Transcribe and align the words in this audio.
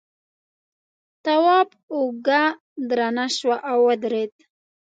تواب 1.23 1.69
اوږه 1.93 2.43
درنه 2.89 3.25
شوه 3.37 3.57
او 3.71 3.77
ودرېد. 3.87 4.33